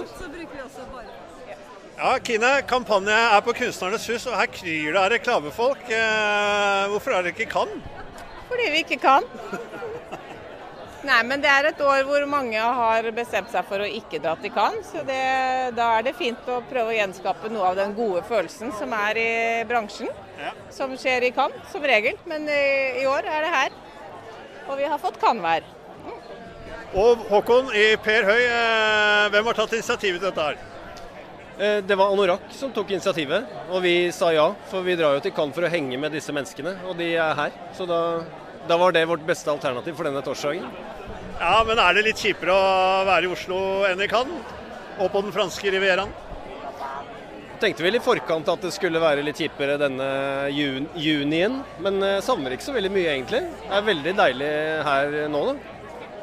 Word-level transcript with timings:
sant, 0.00 0.16
så 0.18 0.30
bruker 0.32 0.54
vi 0.56 0.62
også 0.64 0.86
bare 0.92 1.18
Ja, 2.00 2.14
Kine, 2.24 2.50
kampanje 2.64 3.12
er 3.12 3.42
på 3.44 3.52
Kunstnernes 3.58 4.06
hus, 4.08 4.24
og 4.30 4.38
her 4.38 4.48
kryr 4.48 4.94
det 4.94 5.00
av 5.00 5.10
reklamefolk. 5.12 5.82
Eh, 5.92 6.84
hvorfor 6.88 7.12
er 7.12 7.26
dere 7.26 7.34
ikke 7.34 7.50
kan? 7.52 7.74
Fordi 8.48 8.68
vi 8.72 8.80
ikke 8.86 8.96
kan. 9.02 9.26
Nei, 11.00 11.18
men 11.24 11.40
det 11.40 11.48
er 11.48 11.68
et 11.70 11.80
år 11.80 12.02
hvor 12.08 12.24
mange 12.28 12.60
har 12.60 13.06
bestemt 13.16 13.48
seg 13.52 13.64
for 13.68 13.80
å 13.80 13.88
ikke 13.88 14.20
dra 14.20 14.34
til 14.40 14.52
Cannes. 14.52 14.88
Så 14.92 15.04
det, 15.08 15.20
da 15.76 15.86
er 15.96 16.04
det 16.08 16.16
fint 16.18 16.48
å 16.52 16.58
prøve 16.68 16.92
å 16.92 16.96
gjenskape 16.96 17.52
noe 17.52 17.70
av 17.70 17.78
den 17.78 17.94
gode 17.96 18.20
følelsen 18.28 18.72
som 18.76 18.92
er 18.96 19.20
i 19.20 19.30
bransjen. 19.68 20.10
Ja. 20.40 20.52
Som 20.72 20.92
skjer 21.00 21.24
i 21.28 21.32
Cannes, 21.36 21.68
som 21.72 21.84
regel. 21.88 22.20
Men 22.28 22.48
i, 22.48 22.64
i 23.00 23.06
år 23.08 23.28
er 23.28 23.46
det 23.46 23.52
her. 23.54 23.78
Og 24.68 24.76
vi 24.80 24.88
har 24.92 25.00
fått 25.00 25.20
Cannes-vær. 25.22 25.64
Og 26.98 27.20
Håkon 27.30 27.68
i 27.76 27.92
Per 28.02 28.24
Høy, 28.26 28.40
eh, 28.50 29.28
hvem 29.30 29.46
har 29.46 29.54
tatt 29.54 29.76
initiativet 29.76 30.18
til 30.18 30.26
dette 30.30 30.42
her? 30.42 30.56
Eh, 31.60 31.80
Det 31.86 31.96
var 31.96 32.10
Anorak 32.10 32.50
som 32.50 32.72
tok 32.72 32.90
initiativet, 32.90 33.46
og 33.70 33.82
vi 33.82 34.10
sa 34.10 34.32
ja. 34.32 34.48
For 34.66 34.82
vi 34.82 34.96
drar 34.96 35.14
jo 35.14 35.20
til 35.20 35.30
Cannes 35.30 35.54
for 35.54 35.62
å 35.62 35.70
henge 35.70 35.96
med 35.98 36.10
disse 36.10 36.32
menneskene, 36.32 36.76
og 36.88 36.96
de 36.98 37.14
er 37.14 37.34
her. 37.34 37.52
Så 37.76 37.86
da, 37.86 38.24
da 38.66 38.76
var 38.76 38.90
det 38.92 39.06
vårt 39.06 39.24
beste 39.24 39.46
alternativ 39.52 39.94
for 39.94 40.04
denne 40.04 40.22
torsdagen. 40.22 40.66
Ja, 41.38 41.62
men 41.64 41.78
er 41.78 41.94
det 41.94 42.04
litt 42.08 42.16
kjipere 42.18 42.50
å 42.50 43.04
være 43.06 43.28
i 43.28 43.32
Oslo 43.32 43.84
enn 43.86 44.02
i 44.02 44.08
Cannes? 44.10 44.42
Og 44.98 45.12
på 45.12 45.22
den 45.22 45.32
franske 45.32 45.70
rivieraen? 45.70 46.10
Tenkte 47.60 47.84
vel 47.84 47.94
i 47.94 48.00
forkant 48.02 48.48
at 48.48 48.62
det 48.64 48.72
skulle 48.72 48.98
være 49.00 49.22
litt 49.22 49.36
kjipere 49.38 49.78
denne 49.78 50.48
jun 50.50 50.88
junien, 50.96 51.62
men 51.78 52.02
eh, 52.02 52.20
savner 52.24 52.56
ikke 52.56 52.66
så 52.66 52.74
veldig 52.74 52.90
mye 52.90 53.12
egentlig. 53.14 53.44
Det 53.68 53.76
er 53.78 53.86
veldig 53.86 54.16
deilig 54.16 54.50
her 54.88 55.28
nå, 55.30 55.44
da. 55.52 55.79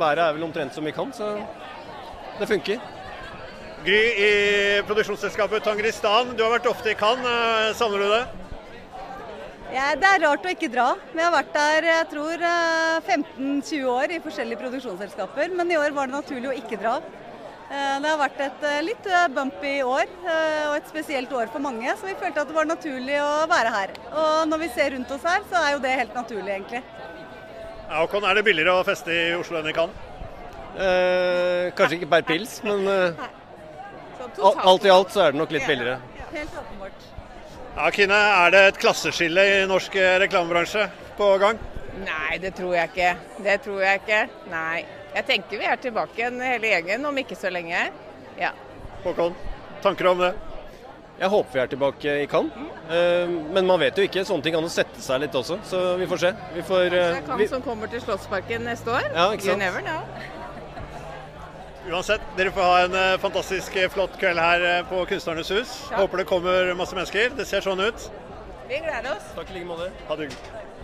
Været 0.00 0.22
er 0.24 0.32
vel 0.36 0.44
omtrent 0.46 0.74
som 0.74 0.86
vi 0.86 0.92
kan, 0.96 1.12
så 1.12 1.34
det 2.40 2.48
funker. 2.48 2.80
Gry 3.84 4.00
i 4.20 4.30
produksjonsselskapet 4.88 5.64
Tangristan, 5.64 6.34
du 6.36 6.42
har 6.44 6.54
vært 6.58 6.68
ofte 6.68 6.92
i 6.92 6.96
Cannes. 7.00 7.24
Eh, 7.28 7.74
Savner 7.78 8.02
du 8.04 8.10
det? 8.12 8.22
Ja, 9.70 9.92
det 9.94 10.08
er 10.08 10.24
rart 10.26 10.44
å 10.44 10.50
ikke 10.52 10.68
dra. 10.72 10.88
Vi 11.14 11.22
har 11.22 11.32
vært 11.32 11.52
der 11.54 11.86
jeg 11.88 12.08
tror 12.12 12.44
eh, 12.48 13.08
15-20 13.08 13.86
år 13.92 14.12
i 14.16 14.20
forskjellige 14.24 14.60
produksjonsselskaper, 14.64 15.52
men 15.56 15.70
i 15.72 15.78
år 15.80 15.94
var 15.96 16.10
det 16.10 16.16
naturlig 16.18 16.50
å 16.50 16.56
ikke 16.58 16.80
dra. 16.82 16.96
Eh, 17.70 17.96
Det 18.02 18.10
har 18.10 18.18
vært 18.20 18.40
et 18.48 18.66
eh, 18.68 18.80
litt 18.88 19.06
eh, 19.08 19.28
bumpy 19.36 19.74
år, 19.86 20.08
eh, 20.26 20.64
og 20.72 20.76
et 20.80 20.90
spesielt 20.90 21.32
år 21.32 21.52
for 21.54 21.62
mange, 21.64 21.92
så 22.00 22.08
vi 22.10 22.16
følte 22.20 22.42
at 22.42 22.50
det 22.50 22.56
var 22.56 22.68
naturlig 22.68 23.20
å 23.22 23.46
være 23.52 23.76
her. 23.78 23.94
Og 24.10 24.48
når 24.50 24.64
vi 24.66 24.72
ser 24.76 24.92
rundt 24.96 25.12
oss 25.16 25.28
her, 25.28 25.44
så 25.52 25.60
er 25.64 25.76
jo 25.76 25.84
det 25.86 25.96
helt 26.02 26.18
naturlig, 26.18 26.56
egentlig. 26.58 26.82
Ja, 27.90 28.04
Håkon, 28.04 28.22
er 28.22 28.38
det 28.38 28.44
billigere 28.46 28.76
å 28.78 28.82
feste 28.86 29.10
i 29.10 29.22
Oslo 29.34 29.58
enn 29.58 29.66
i 29.66 29.74
Cannes? 29.74 30.06
Eh, 30.78 31.72
kanskje 31.74 31.96
ikke 31.96 32.08
per 32.12 32.22
pils, 32.28 32.52
men 32.62 32.84
eh, 32.86 33.24
alt 34.38 34.86
i 34.86 34.92
alt 34.94 35.10
så 35.10 35.24
er 35.24 35.34
det 35.34 35.40
nok 35.40 35.50
litt 35.56 35.66
billigere. 35.66 35.96
Helt 36.30 36.54
åpenbart. 36.60 37.08
Ja, 37.74 37.88
Kine, 37.96 38.20
er 38.44 38.54
det 38.54 38.60
et 38.68 38.78
klasseskille 38.78 39.42
i 39.56 39.56
norsk 39.66 39.98
eh, 39.98 40.20
reklamebransje 40.22 40.86
på 41.18 41.32
gang? 41.42 41.58
Nei, 42.04 42.38
det 42.38 42.54
tror 42.60 42.76
jeg 42.76 42.92
ikke. 42.92 43.10
Det 43.42 43.58
tror 43.66 43.82
jeg 43.82 44.02
ikke. 44.04 44.20
Nei. 44.54 44.84
Jeg 45.16 45.26
tenker 45.26 45.58
vi 45.58 45.66
er 45.66 45.82
tilbake 45.82 46.22
igjen 46.22 46.38
hele 46.46 46.70
gjengen 46.70 47.10
om 47.10 47.18
ikke 47.18 47.38
så 47.42 47.50
lenge. 47.50 47.88
Ja. 48.38 48.52
Håkon, 49.02 49.34
tanker 49.82 50.12
om 50.12 50.22
det? 50.22 50.30
Jeg 51.20 51.28
håper 51.28 51.52
vi 51.52 51.60
er 51.60 51.68
tilbake 51.68 52.12
i 52.22 52.26
Cannes, 52.32 52.68
eh, 52.88 53.28
men 53.52 53.66
man 53.68 53.80
vet 53.82 53.98
jo 53.98 54.06
ikke. 54.08 54.22
Sånne 54.24 54.42
ting 54.46 54.54
kan 54.56 54.64
jo 54.64 54.70
sette 54.72 55.02
seg 55.04 55.20
litt 55.20 55.34
også, 55.36 55.58
så 55.68 55.80
vi 56.00 56.06
får 56.08 56.22
se. 56.22 56.30
Vi 56.54 56.62
får, 56.64 56.86
Det 56.94 57.00
eh, 57.00 57.16
er 57.18 57.26
Cannes 57.26 57.42
vi, 57.42 57.48
som 57.50 57.64
kommer 57.64 57.92
til 57.92 58.00
Slottsparken 58.00 58.64
neste 58.64 58.88
år. 58.88 59.10
Ja, 59.12 59.26
ikke 59.34 59.50
sant? 59.50 59.52
You 59.52 59.58
never 59.60 59.84
know. 59.84 60.00
Uansett, 61.90 62.24
dere 62.36 62.52
får 62.56 62.66
ha 62.70 62.80
en 62.86 62.96
eh, 62.96 63.18
fantastisk 63.20 63.76
eh, 63.76 63.88
flott 63.92 64.16
kveld 64.20 64.40
her 64.40 64.64
eh, 64.70 64.80
på 64.88 65.04
Kunstnernes 65.12 65.52
hus. 65.52 65.76
Ja. 65.90 66.02
Håper 66.02 66.22
det 66.22 66.26
kommer 66.28 66.72
masse 66.78 66.96
mennesker. 66.96 67.32
Det 67.36 67.46
ser 67.48 67.64
sånn 67.64 67.80
ut. 67.80 68.08
Vi 68.68 68.80
gleder 68.80 69.12
oss. 69.16 69.30
takk 69.36 69.48
i 69.50 69.58
like 69.58 69.68
måte. 69.68 69.88
Ha 70.08 70.16
det 70.16 70.28
hyggelig. 70.28 70.69